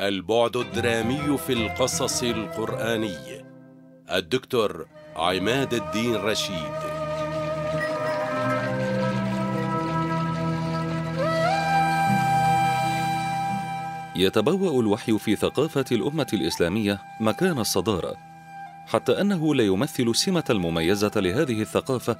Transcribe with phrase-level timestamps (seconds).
[0.00, 3.44] البعد الدرامي في القصص القرآني.
[4.12, 6.72] الدكتور عماد الدين رشيد.
[14.16, 18.16] يتبوأ الوحي في ثقافة الأمة الإسلامية مكان الصدارة
[18.86, 22.16] حتى أنه لا يمثل السمة المميزة لهذه الثقافة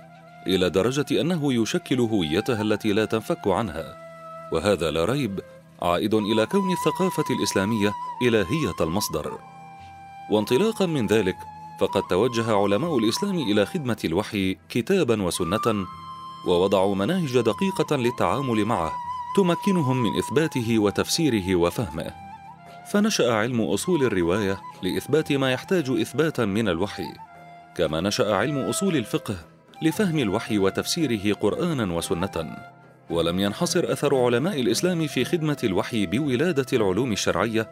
[0.47, 3.97] إلى درجة أنه يشكل هويتها التي لا تنفك عنها.
[4.53, 5.41] وهذا لا ريب
[5.83, 9.39] عائد إلى كون الثقافة الإسلامية إلهية المصدر.
[10.31, 11.37] وانطلاقا من ذلك
[11.81, 15.87] فقد توجه علماء الإسلام إلى خدمة الوحي كتابا وسنة
[16.47, 18.93] ووضعوا مناهج دقيقة للتعامل معه
[19.37, 22.15] تمكنهم من إثباته وتفسيره وفهمه.
[22.93, 27.09] فنشأ علم أصول الرواية لإثبات ما يحتاج إثباتا من الوحي.
[27.77, 29.37] كما نشأ علم أصول الفقه
[29.83, 32.57] لفهم الوحي وتفسيره قرآنا وسنة.
[33.11, 37.71] ولم ينحصر أثر علماء الإسلام في خدمة الوحي بولادة العلوم الشرعية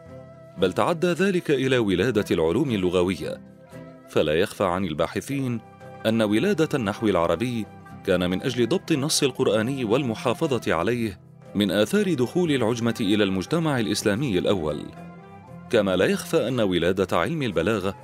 [0.58, 3.40] بل تعدى ذلك إلى ولادة العلوم اللغوية.
[4.08, 5.60] فلا يخفى عن الباحثين
[6.06, 7.66] أن ولادة النحو العربي
[8.06, 11.20] كان من أجل ضبط النص القرآني والمحافظة عليه
[11.54, 14.82] من آثار دخول العجمة إلى المجتمع الإسلامي الأول.
[15.70, 17.94] كما لا يخفى أن ولادة علم البلاغة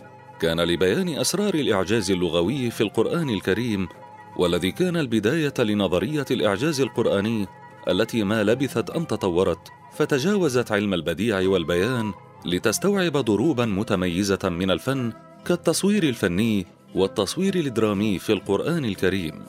[0.40, 3.88] كان لبيان أسرار الإعجاز اللغوي في القرآن الكريم
[4.36, 7.46] والذي كان البداية لنظرية الإعجاز القرآني
[7.88, 12.12] التي ما لبثت أن تطورت فتجاوزت علم البديع والبيان
[12.44, 15.12] لتستوعب ضروبا متميزة من الفن
[15.46, 19.44] كالتصوير الفني والتصوير الدرامي في القرآن الكريم.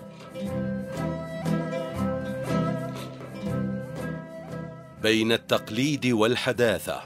[5.03, 7.01] بين التقليد والحداثة.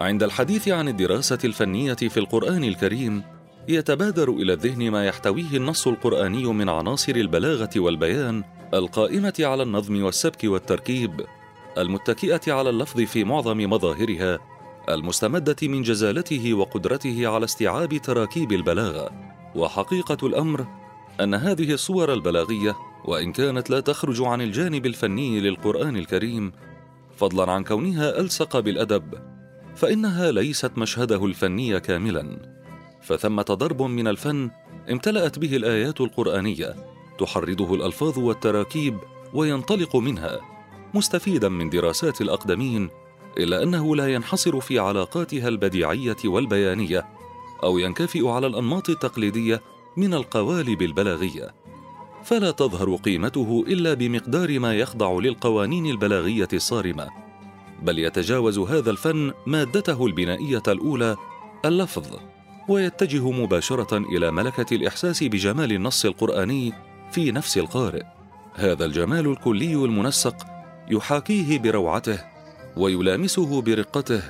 [0.00, 3.22] عند الحديث عن الدراسة الفنية في القرآن الكريم
[3.68, 10.44] يتبادر إلى الذهن ما يحتويه النص القرآني من عناصر البلاغة والبيان القائمة على النظم والسبك
[10.44, 11.26] والتركيب
[11.78, 14.38] المتكئة على اللفظ في معظم مظاهرها
[14.88, 19.10] المستمدة من جزالته وقدرته على استيعاب تراكيب البلاغة.
[19.54, 20.66] وحقيقة الأمر
[21.20, 26.52] أن هذه الصور البلاغية وإن كانت لا تخرج عن الجانب الفني للقرآن الكريم
[27.16, 29.14] فضلا عن كونها ألصق بالأدب
[29.76, 32.57] فإنها ليست مشهده الفني كاملا.
[33.02, 34.50] فثمة ضرب من الفن
[34.90, 36.76] امتلأت به الآيات القرآنية
[37.18, 38.98] تحرضه الألفاظ والتراكيب
[39.34, 40.40] وينطلق منها
[40.94, 42.90] مستفيدا من دراسات الأقدمين
[43.38, 47.06] إلا أنه لا ينحصر في علاقاتها البديعية والبيانية
[47.62, 49.62] أو ينكفئ على الأنماط التقليدية
[49.96, 51.54] من القوالب البلاغية.
[52.24, 57.08] فلا تظهر قيمته إلا بمقدار ما يخضع للقوانين البلاغية الصارمة
[57.82, 61.16] بل يتجاوز هذا الفن مادته البنائية الأولى
[61.64, 62.16] اللفظ.
[62.68, 66.72] ويتجه مباشرة إلى ملكة الإحساس بجمال النص القرآني
[67.12, 68.02] في نفس القارئ.
[68.54, 70.46] هذا الجمال الكلي المنسق
[70.90, 72.18] يحاكيه بروعته
[72.76, 74.22] ويلامسه برقته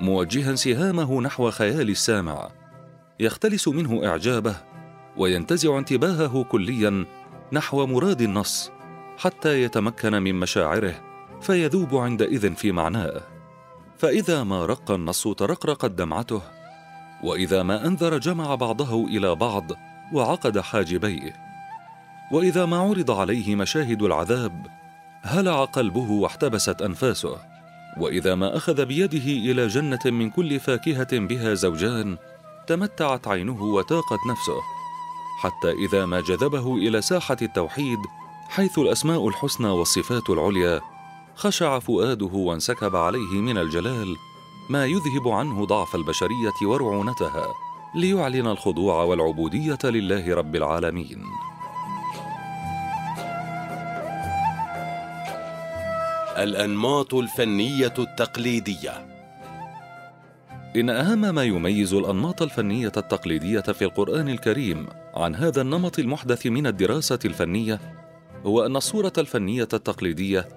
[0.00, 2.50] موجها سهامه نحو خيال السامع.
[3.20, 4.56] يختلس منه إعجابه
[5.16, 7.04] وينتزع انتباهه كليا
[7.52, 8.70] نحو مراد النص
[9.18, 10.94] حتى يتمكن من مشاعره
[11.40, 13.20] فيذوب عندئذ في معناه.
[13.98, 16.42] فإذا ما رق النص ترقرقت دمعته
[17.22, 19.64] وإذا ما أنذر جمع بعضه إلى بعض
[20.12, 21.32] وعقد حاجبيه
[22.32, 24.66] وإذا ما عرض عليه مشاهد العذاب
[25.22, 27.36] هلع قلبه واحتبست أنفاسه.
[27.98, 32.16] وإذا ما أخذ بيده إلى جنة من كل فاكهة بها زوجان
[32.66, 34.60] تمتعت عينه وتاقت نفسه.
[35.40, 37.98] حتى إذا ما جذبه إلى ساحة التوحيد
[38.48, 40.80] حيث الأسماء الحسنى والصفات العليا
[41.34, 44.16] خشع فؤاده وانسكب عليه من الجلال
[44.70, 47.54] ما يذهب عنه ضعف البشرية ورعونتها
[47.94, 51.24] ليعلن الخضوع والعبودية لله رب العالمين.
[56.36, 59.06] الأنماط الفنية التقليدية.
[60.76, 66.66] إن أهم ما يميز الأنماط الفنية التقليدية في القرآن الكريم عن هذا النمط المحدث من
[66.66, 67.80] الدراسة الفنية
[68.46, 70.48] هو أن الصورة الفنية التقليدية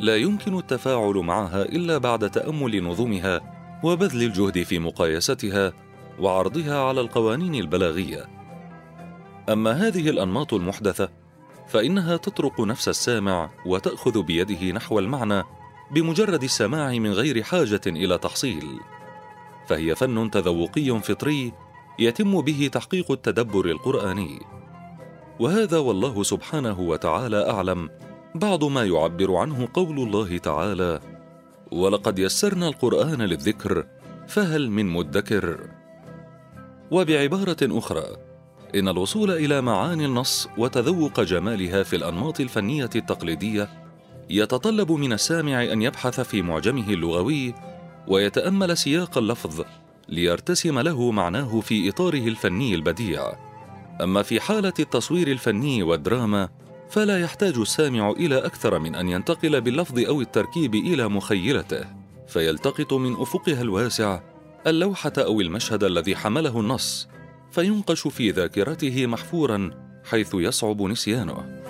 [0.00, 5.72] لا يمكن التفاعل معها إلا بعد تأمل نظمها وبذل الجهد في مقايستها
[6.18, 8.26] وعرضها على القوانين البلاغية.
[9.48, 11.08] أما هذه الأنماط المحدثة
[11.68, 15.42] فإنها تطرق نفس السامع وتأخذ بيده نحو المعنى
[15.90, 18.80] بمجرد السماع من غير حاجة إلى تحصيل.
[19.66, 21.52] فهي فن تذوقي فطري
[21.98, 24.40] يتم به تحقيق التدبر القرآني.
[25.40, 27.90] وهذا والله سبحانه وتعالى أعلم
[28.34, 31.00] بعض ما يعبر عنه قول الله تعالى
[31.72, 33.86] ولقد يسرنا القرآن للذكر
[34.28, 35.68] فهل من مدكر؟
[36.90, 38.04] وبعبارة أخرى
[38.74, 43.68] إن الوصول إلى معاني النص وتذوق جمالها في الأنماط الفنية التقليدية
[44.30, 47.54] يتطلب من السامع أن يبحث في معجمه اللغوي
[48.08, 49.64] ويتأمل سياق اللفظ
[50.08, 53.32] ليرتسم له معناه في إطاره الفني البديع.
[54.02, 56.48] أما في حالة التصوير الفني والدراما
[56.90, 61.84] فلا يحتاج السامع إلى أكثر من أن ينتقل باللفظ أو التركيب إلى مخيلته
[62.28, 64.20] فيلتقط من أفقها الواسع
[64.66, 67.08] اللوحة أو المشهد الذي حمله النص
[67.50, 69.70] فينقش في ذاكرته محفورا
[70.04, 71.62] حيث يصعب نسيانه.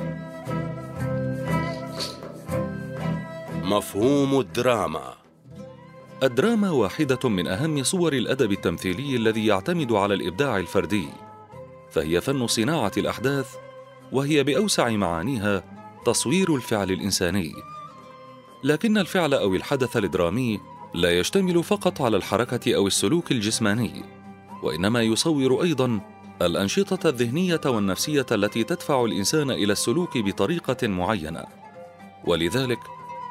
[3.65, 5.15] مفهوم الدراما.
[6.23, 11.09] الدراما واحدة من أهم صور الأدب التمثيلي الذي يعتمد على الإبداع الفردي
[11.91, 13.57] فهي فن صناعة الأحداث
[14.13, 15.65] وهي بأوسع معانيها
[16.07, 17.53] تصوير الفعل الإنساني.
[18.65, 20.61] لكن الفعل أو الحدث الدرامي
[20.95, 24.05] لا يشتمل فقط على الحركة أو السلوك الجسماني
[24.63, 26.01] وإنما يصور أيضا
[26.43, 31.45] الأنشطة الذهنية والنفسية التي تدفع الإنسان إلى السلوك بطريقة معينة.
[32.25, 32.79] ولذلك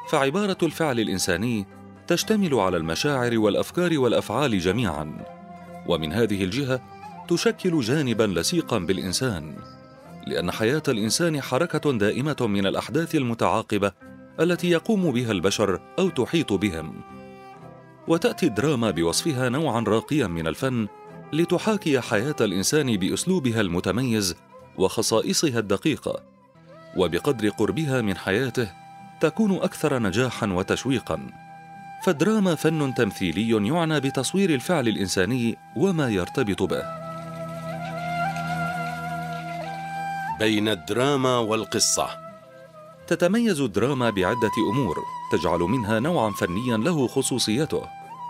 [0.08, 1.66] فعبارة الفعل الإنساني
[2.06, 5.24] تشتمل على المشاعر والأفكار والأفعال جميعا
[5.86, 6.80] ومن هذه الجهة
[7.28, 9.56] تشكل جانبا لصيقا بالإنسان.
[10.26, 13.92] لأن حياة الإنسان حركة دائمة من الأحداث المتعاقبة
[14.40, 17.00] التي يقوم بها البشر أو تحيط بهم.
[18.08, 20.88] وتأتي الدراما بوصفها نوعا راقيا من الفن
[21.32, 24.36] لتحاكي حياة الإنسان بأسلوبها المتميز
[24.78, 26.20] وخصائصها الدقيقة.
[26.96, 28.72] وبقدر قربها من حياته
[29.20, 31.26] تكون أكثر نجاحا وتشويقا.
[32.04, 36.99] فالدراما فن تمثيلي يعنى بتصوير الفعل الإنساني وما يرتبط به.
[40.40, 42.08] بين الدراما والقصة.
[43.06, 44.98] تتميز الدراما بعدة أمور
[45.32, 47.82] تجعل منها نوعا فنيا له خصوصيته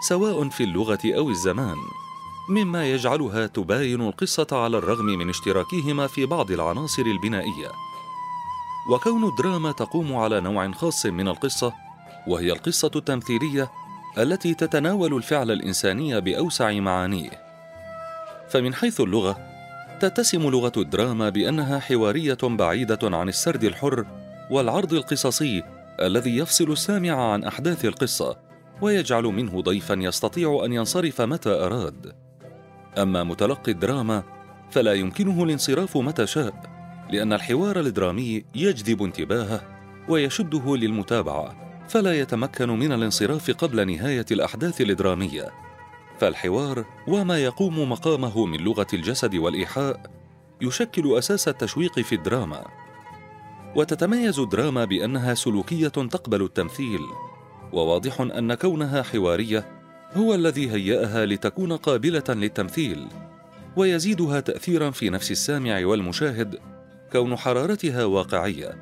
[0.09, 1.77] سواء في اللغة أو الزمان.
[2.49, 7.73] مما يجعلها تباين القصة على الرغم من اشتراكهما في بعض العناصر البنائية.
[8.91, 11.73] وكون الدراما تقوم على نوع خاص من القصة
[12.27, 13.71] وهي القصة التمثيلية
[14.19, 17.31] التي تتناول الفعل الانساني بأوسع معانيه.
[18.49, 19.50] فمن حيث اللغة
[20.01, 24.07] تتسم لغة الدراما بأنها حوارية بعيدة عن السرد الحر
[24.51, 25.63] والعرض القصصي
[26.01, 28.37] الذي يفصل السامع عن أحداث القصة
[28.81, 32.13] ويجعل منه ضيفا يستطيع أن ينصرف متى أراد.
[32.99, 34.23] أما متلقي الدراما
[34.71, 36.55] فلا يمكنه الانصراف متى شاء
[37.11, 39.63] لأن الحوار الدرامي يجذب انتباهه
[40.09, 45.70] ويشده للمتابعة فلا يتمكن من الانصراف قبل نهاية الأحداث الدرامية.
[46.21, 50.03] فالحوار وما يقوم مقامه من لغة الجسد والإيحاء
[50.61, 52.65] يشكل أساس التشويق في الدراما.
[53.77, 57.01] وتتميز الدراما بأنها سلوكية تقبل التمثيل
[57.73, 59.65] وواضح أن كونها حوارية
[60.15, 63.07] هو الذي هيأها لتكون قابلة للتمثيل
[63.77, 66.59] ويزيدها تاثيرا في نفس السامع والمشاهد
[67.13, 68.77] كون حرارتها واقعية.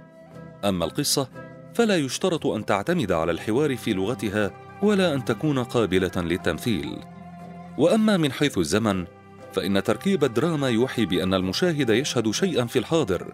[0.64, 1.28] أما القصة
[1.74, 4.50] فلا يشترط أن تعتمد على الحوار في لغتها
[4.82, 6.98] ولا أن تكون قابلة للتمثيل.
[7.78, 9.06] وأما من حيث الزمن
[9.52, 13.32] فإن تركيب الدراما يوحي بأن المشاهد يشهد شيئا في الحاضر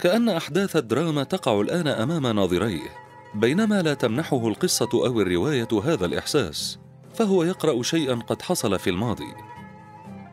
[0.00, 3.04] كأن أحداث الدراما تقع الآن أمام ناظريه
[3.34, 6.78] بينما لا تمنحه القصة أو الرواية هذا الإحساس
[7.14, 9.34] فهو يقرأ شيئا قد حصل في الماضي.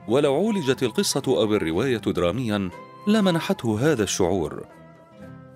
[0.07, 2.69] ولو عولجت القصة أو الرواية دراميا
[3.07, 4.65] لمنحته هذا الشعور.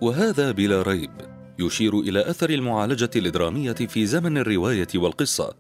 [0.02, 1.12] وهذا بلا ريب
[1.60, 5.54] يشير إلى أثر المعالجة الدرامية في زمن الرواية والقصة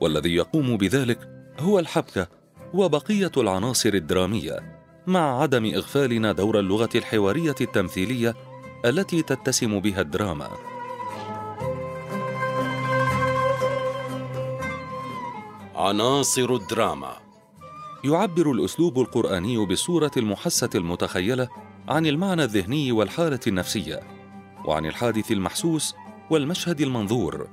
[0.00, 2.28] والذي يقوم بذلك هو الحبكة
[2.74, 8.34] وبقية العناصر الدرامية مع عدم إغفالنا دور اللغة الحوارية التمثيلية
[8.84, 10.48] التي تتسم بها الدراما.
[15.74, 17.16] عناصر الدراما.
[18.04, 21.48] يعبر الأسلوب القرآني بالصورة المحسة المتخيلة
[21.88, 24.00] عن المعنى الذهني والحالة النفسية
[24.64, 25.94] وعن الحادث المحسوس
[26.30, 27.48] والمشهد المنظور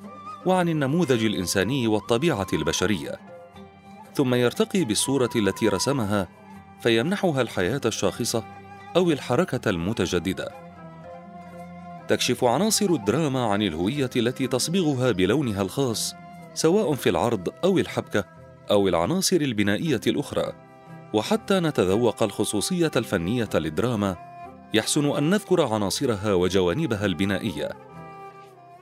[0.45, 3.34] وعن النموذج الإنساني والطبيعة البشرية.
[4.15, 6.27] ثم يرتقي بالصورة التي رسمها
[6.79, 8.43] فيمنحها الحياة الشاخصة
[8.95, 10.49] أو الحركة المتجددة.
[12.07, 16.15] تكشف عناصر الدراما عن الهوية التي تصبغها بلونها الخاص
[16.53, 18.25] سواء في العرض أو الحبكة
[18.71, 20.53] أو العناصر البنائية الأخرى.
[21.13, 24.15] وحتى نتذوق الخصوصية الفنية للدراما
[24.73, 27.69] يحسن أن نذكر عناصرها وجوانبها البنائية.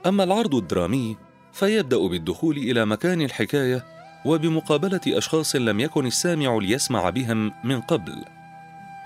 [0.06, 1.16] أما العرض الدرامي
[1.52, 3.93] فيبدأ بالدخول إلى مكان الحكاية
[4.24, 8.24] وبمقابلة أشخاص لم يكن السامع ليسمع بهم من قبل.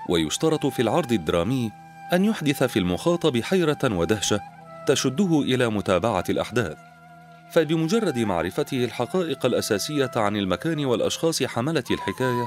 [0.09, 1.71] ويشترط في العرض الدرامي
[2.13, 4.39] أن يحدث في المخاطب حيرة ودهشة
[4.87, 6.77] تشده إلى متابعة الأحداث.
[7.51, 12.45] فبمجرد معرفته الحقائق الأساسية عن المكان والأشخاص حملة الحكاية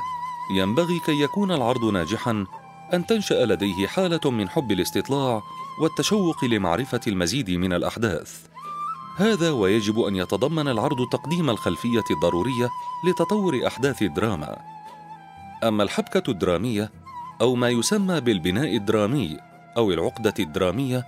[0.57, 2.47] ينبغي كي يكون العرض ناجحا
[2.95, 5.43] أن تنشأ لديه حالة من حب الاستطلاع
[5.81, 8.52] والتشوق لمعرفة المزيد من الأحداث.
[9.17, 12.69] هذا ويجب أن يتضمن العرض تقديم الخلفية الضرورية
[13.09, 14.57] لتطور أحداث الدراما.
[15.65, 16.91] أما الحبكة الدرامية
[17.41, 19.39] أو ما يسمى بالبناء الدرامي
[19.77, 21.07] أو العقدة الدرامية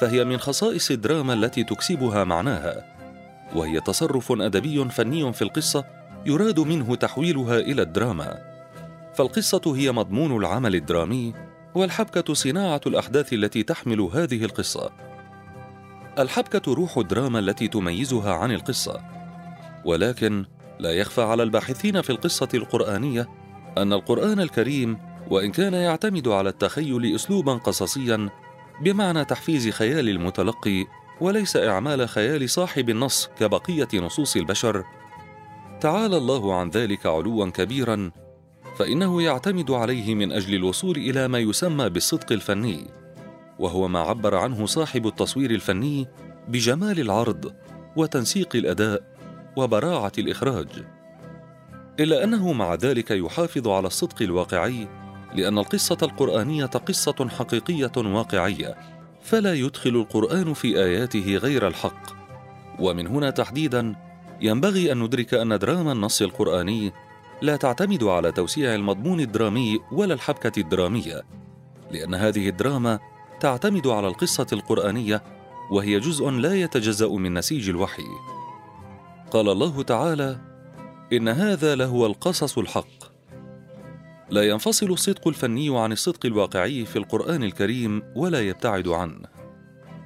[0.00, 2.84] فهي من خصائص الدراما التي تكسبها معناها
[3.54, 5.84] وهي تصرف أدبي فني في القصة
[6.26, 8.38] يراد منه تحويلها إلى الدراما.
[9.14, 11.34] فالقصة هي مضمون العمل الدرامي
[11.74, 14.90] والحبكة صناعة الأحداث التي تحمل هذه القصة.
[16.18, 19.00] الحبكة روح الدراما التي تميزها عن القصة.
[19.84, 20.44] ولكن
[20.78, 23.28] لا يخفى على الباحثين في القصة القرآنية
[23.78, 24.98] أن القرآن الكريم
[25.30, 28.28] وإن كان يعتمد على التخيل اسلوبا قصصيا
[28.80, 30.86] بمعنى تحفيز خيال المتلقي
[31.20, 34.84] وليس إعمال خيال صاحب النص كبقية نصوص البشر.
[35.80, 38.10] تعالى الله عن ذلك علوا كبيرا
[38.76, 42.86] فإنه يعتمد عليه من أجل الوصول إلى ما يسمى بالصدق الفني.
[43.58, 46.08] وهو ما عبر عنه صاحب التصوير الفني
[46.48, 47.54] بجمال العرض
[47.96, 49.02] وتنسيق الأداء
[49.56, 50.68] وبراعة الإخراج.
[52.00, 54.88] إلا أنه مع ذلك يحافظ على الصدق الواقعي
[55.34, 58.74] لأن القصة القرآنية قصة حقيقية واقعية
[59.22, 62.16] فلا يدخل القرآن في آياته غير الحق.
[62.78, 63.94] ومن هنا تحديدا
[64.40, 66.92] ينبغي أن ندرك أن دراما النص القرآني
[67.42, 71.22] لا تعتمد على توسيع المضمون الدرامي ولا الحبكة الدرامية
[71.90, 72.98] لأن هذه الدراما
[73.46, 75.22] تعتمد على القصة القرآنية
[75.70, 78.06] وهي جزء لا يتجزأ من نسيج الوحي.
[79.30, 80.38] قال الله تعالى
[81.12, 83.04] إن هذا لهو القصص الحق.
[84.30, 89.28] لا ينفصل الصدق الفني عن الصدق الواقعي في القرآن الكريم ولا يبتعد عنه.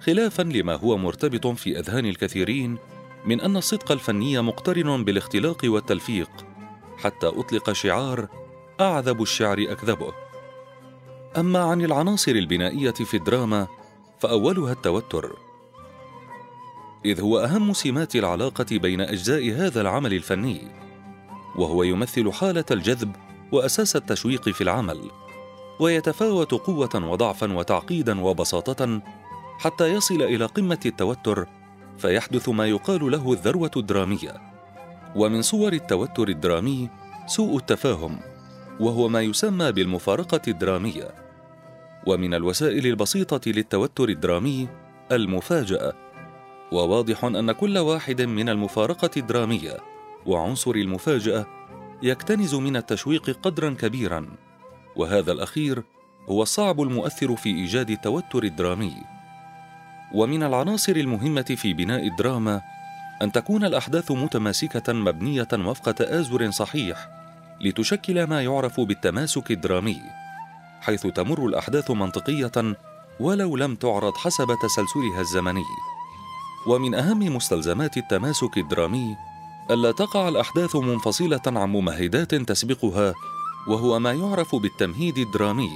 [0.01, 2.79] خلافا لما هو مرتبط في أذهان الكثيرين
[3.27, 6.31] من أن الصدق الفني مقترن بالاختلاق والتلفيق
[6.99, 8.29] حتى أطلق شعار
[8.81, 10.30] أعذب الشعر أكذبه.
[11.37, 13.67] أما عن العناصر البنائية في الدراما
[14.19, 15.37] فأولها التوتر.
[17.05, 20.61] إذ هو أهم سمات العلاقة بين أجزاء هذا العمل الفني
[21.57, 23.13] وهو يمثل حالة الجذب
[23.53, 25.11] وأساس التشويق في العمل
[25.81, 29.01] ويتفاوت قوة وضعفا وتعقيدا وبساطة
[29.59, 31.47] حتى يصل إلى قمة التوتر
[31.99, 34.41] فيحدث ما يقال له الذروة الدرامية.
[35.17, 36.89] ومن صور التوتر الدرامي
[37.27, 38.21] سوء التفاهم.
[38.81, 41.15] وهو ما يسمى بالمفارقة الدرامية.
[42.07, 44.69] ومن الوسائل البسيطة للتوتر الدرامي
[45.13, 45.93] المفاجأة.
[46.73, 49.77] وواضح أن كل واحد من المفارقة الدرامية
[50.27, 51.47] وعنصر المفاجأة
[52.03, 54.27] يكتنز من التشويق قدرا كبيرا.
[54.97, 55.83] وهذا الأخير
[56.29, 58.95] هو الصعب المؤثر في إيجاد التوتر الدرامي.
[60.15, 62.61] ومن العناصر المهمة في بناء الدراما
[63.23, 67.20] أن تكون الأحداث متماسكة مبنية وفق تآزر صحيح
[67.61, 70.01] لتشكل ما يعرف بالتماسك الدرامي
[70.81, 72.77] حيث تمر الأحداث منطقية
[73.21, 75.65] ولو لم تعرض حسب تسلسلها الزمني.
[76.67, 79.17] ومن أهم مستلزمات التماسك الدرامي
[79.71, 83.15] ألا تقع الأحداث منفصلة عن ممهدات تسبقها
[83.69, 85.71] وهو ما يعرف بالتمهيد الدرامي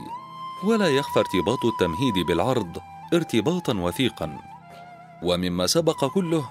[0.65, 2.79] ولا يخفى ارتباط التمهيد بالعرض
[3.15, 4.39] ارتباطا وثيقا.
[5.23, 6.45] ومما سبق كله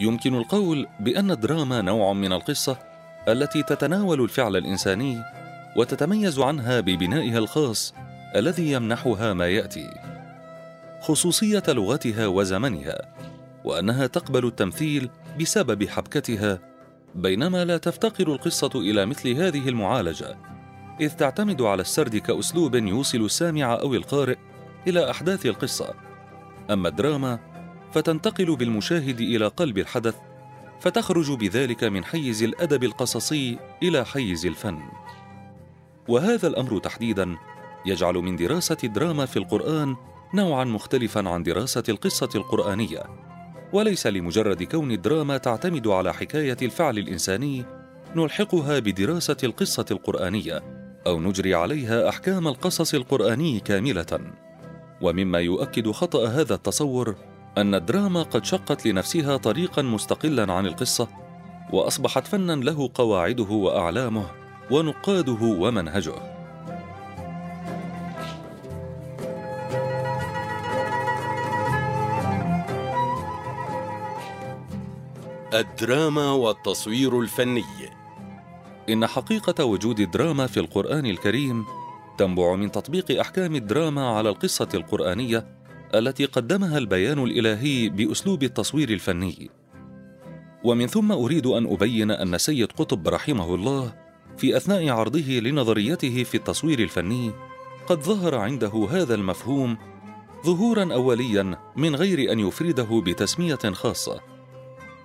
[0.00, 2.95] يمكن القول بأن الدراما نوع من القصة
[3.28, 5.22] التي تتناول الفعل الإنساني
[5.76, 7.94] وتتميز عنها ببنائها الخاص
[8.36, 9.90] الذي يمنحها ما يأتي
[11.00, 13.14] خصوصية لغتها وزمنها
[13.64, 16.58] وأنها تقبل التمثيل بسبب حبكتها
[17.14, 20.36] بينما لا تفتقر القصة إلى مثل هذه المعالجة
[21.00, 24.36] إذ تعتمد على السرد كأسلوب يوصل السامع أو القارئ
[24.86, 25.94] إلى أحداث القصة.
[26.70, 27.38] أما الدراما
[27.92, 30.14] فتنتقل بالمشاهد إلى قلب الحدث
[30.80, 34.78] فتخرج بذلك من حيز الأدب القصصي إلى حيز الفن.
[36.08, 37.36] وهذا الأمر تحديدا
[37.86, 39.96] يجعل من دراسة الدراما في القرآن
[40.34, 43.02] نوعا مختلفا عن دراسة القصة القرآنية
[43.72, 47.64] وليس لمجرد كون الدراما تعتمد على حكاية الفعل الإنساني
[48.16, 50.62] نلحقها بدراسة القصة القرآنية
[51.06, 54.20] أو نجري عليها أحكام القصص القرآني كاملة.
[55.00, 57.14] ومما يؤكد خطأ هذا التصور
[57.58, 61.08] أن الدراما قد شقت لنفسها طريقا مستقلا عن القصة
[61.72, 64.26] وأصبحت فنا له قواعده وأعلامه
[64.70, 66.14] ونقاده ومنهجه.
[75.54, 77.64] الدراما والتصوير الفني.
[78.88, 81.64] إن حقيقة وجود الدراما في القرآن الكريم
[82.18, 85.55] تنبع من تطبيق أحكام الدراما على القصة القرآنية
[85.94, 89.50] التي قدمها البيان الإلهي بأسلوب التصوير الفني.
[90.64, 93.94] ومن ثم أريد أن أبين أن سيد قطب رحمه الله
[94.36, 97.32] في أثناء عرضه لنظريته في التصوير الفني
[97.86, 99.78] قد ظهر عنده هذا المفهوم
[100.46, 104.20] ظهورا أوليا من غير أن يفرده بتسمية خاصة.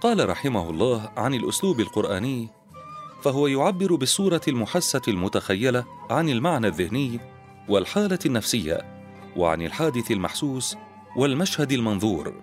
[0.02, 2.50] قال رحمه الله عن الأسلوب القرآني
[3.22, 7.20] فهو يعبر بالصورة المحسة المتخيلة عن المعنى الذهني
[7.70, 9.01] والحالة النفسية
[9.36, 10.78] وعن الحادث المحسوس
[11.16, 12.34] والمشهد المنظور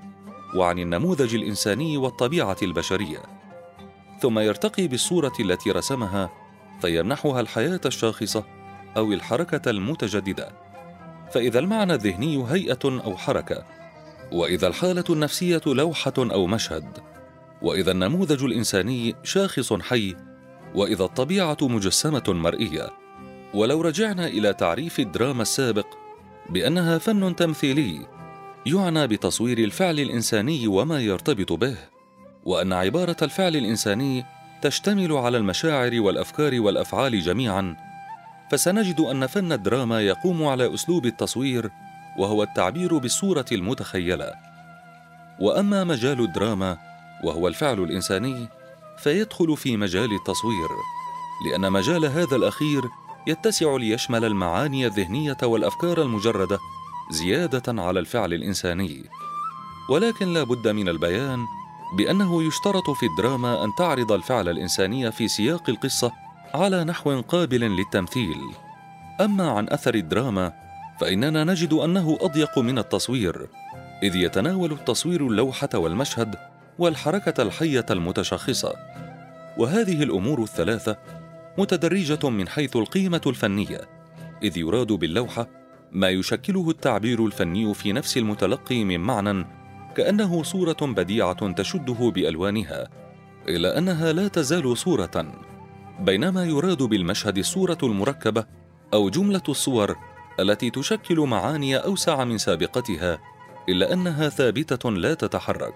[0.55, 3.23] وعن النموذج الإنساني والطبيعة البشرية.
[4.21, 6.31] ثم يرتقي بالصورة التي رسمها
[6.81, 8.45] فيمنحها الحياة الشاخصة
[8.97, 10.53] أو الحركة المتجددة.
[11.33, 13.65] فإذا المعنى الذهني هيئة أو حركة
[14.33, 16.99] وإذا الحالة النفسية لوحة أو مشهد
[17.63, 20.17] وإذا النموذج الإنساني شاخص حي
[20.75, 22.91] وإذا الطبيعة مجسمة مرئية.
[23.55, 25.87] ولو رجعنا إلى تعريف الدراما السابق
[26.49, 28.07] بأنها فن تمثيلي
[28.67, 31.77] يعنى بتصوير الفعل الإنساني وما يرتبط به
[32.45, 34.25] وأن عبارة الفعل الإنساني
[34.63, 37.77] تشتمل على المشاعر والأفكار والأفعال جميعا
[38.51, 41.71] فسنجد أن فن الدراما يقوم على أسلوب التصوير
[42.19, 44.33] وهو التعبير بالصورة المتخيلة.
[45.41, 46.79] وأما مجال الدراما
[47.25, 48.49] وهو الفعل الإنساني
[48.99, 50.69] فيدخل في مجال التصوير
[51.51, 52.83] لأن مجال هذا الأخير
[53.29, 56.59] يتسع ليشمل المعاني الذهنية والأفكار المجردة
[57.11, 59.05] زيادة على الفعل الإنساني.
[59.91, 61.45] ولكن لا بد من البيان
[61.99, 66.13] بأنه يشترط في الدراما أن تعرض الفعل الإنساني في سياق القصة
[66.55, 68.41] على نحو قابل للتمثيل.
[69.21, 70.53] أما عن أثر الدراما
[71.01, 73.49] فإننا نجد أنه أضيق من التصوير
[74.03, 76.37] إذ يتناول التصوير اللوحة والمشهد
[76.79, 78.75] والحركة الحية المتشخصة.
[79.59, 80.97] وهذه الأمور الثلاثة
[81.59, 83.81] متدرجة من حيث القيمة الفنية
[84.43, 85.49] إذ يراد باللوحه
[85.93, 89.47] ما يشكله التعبير الفني في نفس المتلقي من معنى
[89.97, 92.89] كأنه صورة بديعة تشده بألوانها
[93.49, 95.33] الا أنها لا تزال صورة
[96.01, 98.45] بينما يراد بالمشهد الصورة المركبة
[98.95, 99.97] أو جملة الصور
[100.41, 103.19] التي تشكل معاني أوسع من سابقتها
[103.69, 105.75] إلا أنها ثابتة لا تتحرك.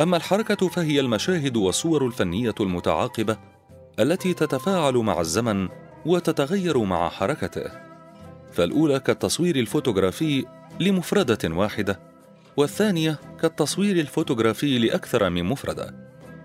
[0.00, 3.49] أما الحركة فهي المشاهد والصور الفنية المتعاقبة
[3.98, 5.68] التي تتفاعل مع الزمن
[6.06, 7.70] وتتغير مع حركته.
[8.52, 10.44] فالأولى كالتصوير الفوتوغرافي
[10.80, 12.00] لمفردة واحدة
[12.56, 15.94] والثانية كالتصوير الفوتوغرافي لأكثر من مفردة.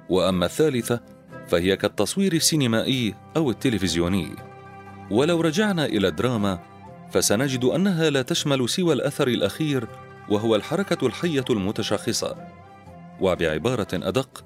[0.09, 0.99] وأما الثالثة
[1.47, 4.35] فهي كالتصوير السينمائي أو التلفزيوني.
[5.11, 6.59] ولو رجعنا إلى الدراما
[7.11, 9.87] فسنجد أنها لا تشمل سوى الأثر الأخير
[10.29, 12.35] وهو الحركة الحية المتشخصة.
[13.21, 14.45] وبعبارة أدق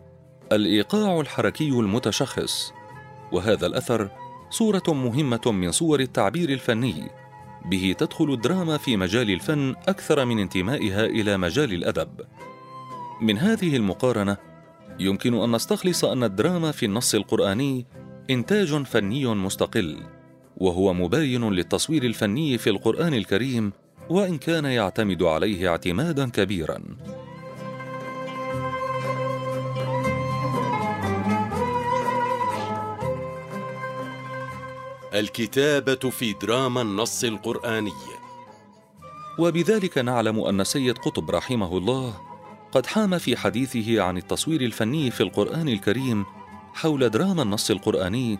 [0.51, 2.71] الإيقاع الحركي المتشخص.
[3.31, 4.09] وهذا الأثر
[4.49, 7.09] صورة مهمة من صور التعبير الفني.
[7.65, 12.09] به تدخل الدراما في مجال الفن أكثر من انتمائها إلى مجال الأدب.
[13.21, 14.37] من هذه المقارنة
[14.99, 17.85] يمكن أن نستخلص أن الدراما في النص القرآني
[18.29, 19.97] إنتاج فني مستقل
[20.57, 23.71] وهو مباين للتصوير الفني في القرآن الكريم
[24.09, 26.79] وإن كان يعتمد عليه اعتمادا كبيرا.
[35.19, 37.91] الكتابة في دراما النص القرآني.
[39.39, 42.13] وبذلك نعلم أن سيد قطب رحمه الله
[42.71, 46.25] قد حام في حديثه عن التصوير الفني في القرآن الكريم
[46.73, 48.39] حول دراما النص القرآني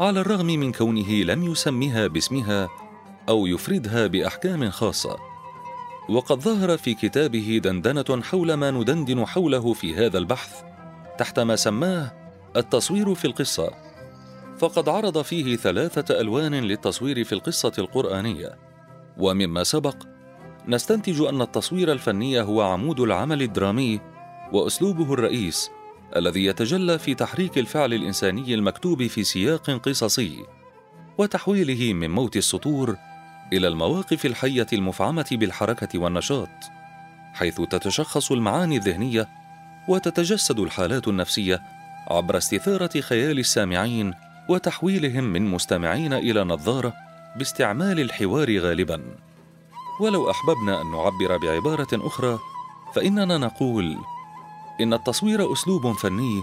[0.00, 2.68] على الرغم من كونه لم يسمها باسمها
[3.28, 5.16] أو يفردها بأحكام خاصة.
[6.08, 10.62] وقد ظهر في كتابه دندنة حول ما ندندن حوله في هذا البحث
[11.18, 12.12] تحت ما سماه
[12.56, 13.85] التصوير في القصة.
[14.58, 18.58] فقد عرض فيه ثلاثة ألوان للتصوير في القصة القرآنية.
[19.18, 19.96] ومما سبق
[20.68, 24.00] نستنتج أن التصوير الفني هو عمود العمل الدرامي
[24.52, 25.70] وأسلوبه الرئيس
[26.16, 30.36] الذي يتجلى في تحريك الفعل الإنساني المكتوب في سياق قصصي
[31.18, 32.96] وتحويله من موت السطور
[33.52, 36.48] إلى المواقف الحية المفعمة بالحركة والنشاط
[37.34, 39.28] حيث تتشخص المعاني الذهنية
[39.88, 41.62] وتتجسد الحالات النفسية
[42.10, 44.14] عبر استثارة خيال السامعين
[44.48, 46.92] وتحويلهم من مستمعين إلى نظارة
[47.36, 49.02] باستعمال الحوار غالبا.
[50.00, 52.38] ولو أحببنا أن نعبر بعبارة أخرى
[52.94, 53.96] فإننا نقول
[54.80, 56.42] إن التصوير أسلوب فني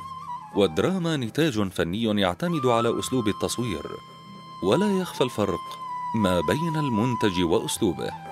[0.56, 3.84] والدراما نتاج فني يعتمد على أسلوب التصوير
[4.64, 5.60] ولا يخفى الفرق
[6.16, 8.23] ما بين المنتج وأسلوبه.